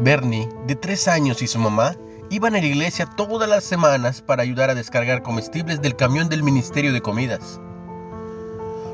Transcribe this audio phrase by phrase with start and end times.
[0.00, 1.96] Bernie, de tres años, y su mamá
[2.30, 6.44] iban a la iglesia todas las semanas para ayudar a descargar comestibles del camión del
[6.44, 7.60] Ministerio de Comidas.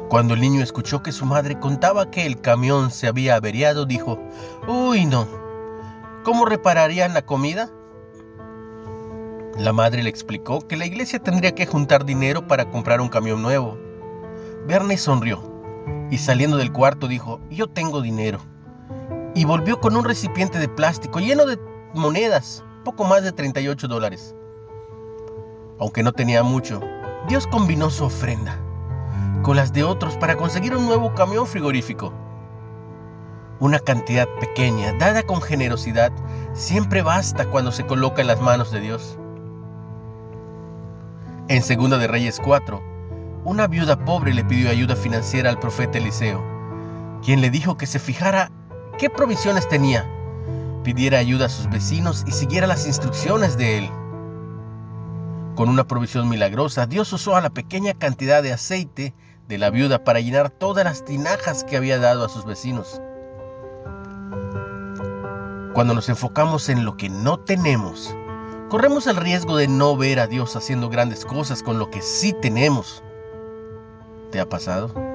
[0.09, 4.19] Cuando el niño escuchó que su madre contaba que el camión se había averiado, dijo,
[4.67, 5.29] Uy, no,
[6.23, 7.69] ¿cómo repararían la comida?
[9.59, 13.43] La madre le explicó que la iglesia tendría que juntar dinero para comprar un camión
[13.43, 13.79] nuevo.
[14.67, 15.43] Bernie sonrió
[16.11, 18.41] y saliendo del cuarto dijo, yo tengo dinero.
[19.35, 21.59] Y volvió con un recipiente de plástico lleno de
[21.93, 24.35] monedas, poco más de 38 dólares.
[25.79, 26.81] Aunque no tenía mucho,
[27.29, 28.59] Dios combinó su ofrenda
[29.45, 32.13] con las de otros para conseguir un nuevo camión frigorífico.
[33.61, 36.11] Una cantidad pequeña, dada con generosidad,
[36.55, 39.19] siempre basta cuando se coloca en las manos de Dios.
[41.49, 42.83] En Segunda de Reyes 4,
[43.45, 46.43] una viuda pobre le pidió ayuda financiera al profeta Eliseo,
[47.23, 48.51] quien le dijo que se fijara
[48.99, 50.09] qué provisiones tenía,
[50.83, 53.91] pidiera ayuda a sus vecinos y siguiera las instrucciones de él.
[55.57, 59.15] Con una provisión milagrosa, Dios usó a la pequeña cantidad de aceite
[59.49, 63.01] de la viuda para llenar todas las tinajas que había dado a sus vecinos.
[65.75, 68.15] Cuando nos enfocamos en lo que no tenemos,
[68.69, 72.33] corremos el riesgo de no ver a Dios haciendo grandes cosas con lo que sí
[72.41, 73.03] tenemos.
[74.31, 75.14] ¿Te ha pasado?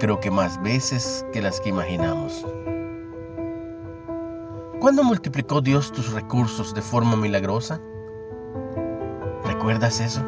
[0.00, 2.46] Creo que más veces que las que imaginamos.
[4.80, 7.82] ¿Cuándo multiplicó Dios tus recursos de forma milagrosa?
[9.44, 10.22] ¿Recuerdas eso?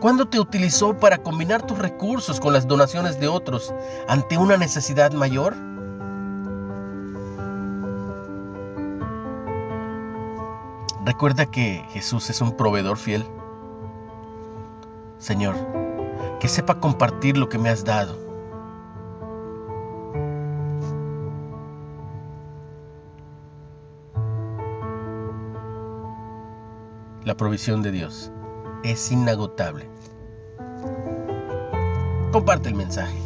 [0.00, 3.74] ¿Cuándo te utilizó para combinar tus recursos con las donaciones de otros
[4.08, 5.54] ante una necesidad mayor?
[11.04, 13.26] Recuerda que Jesús es un proveedor fiel.
[15.18, 15.56] Señor,
[16.40, 18.29] que sepa compartir lo que me has dado.
[27.24, 28.32] La provisión de Dios
[28.82, 29.90] es inagotable.
[32.32, 33.18] Comparte el mensaje.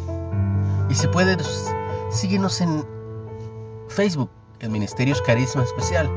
[0.89, 1.71] Y si puedes,
[2.11, 2.85] síguenos en
[3.87, 4.29] Facebook,
[4.59, 6.09] el Ministerios Carisma Especial,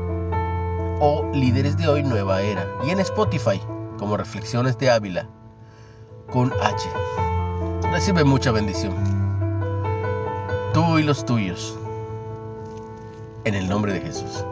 [0.99, 3.61] o Líderes de Hoy Nueva Era, y en Spotify,
[3.97, 5.29] como Reflexiones de Ávila,
[6.33, 6.89] con H.
[7.93, 8.93] Recibe mucha bendición.
[10.73, 11.79] Tú y los tuyos.
[13.45, 14.43] En el nombre de Jesús.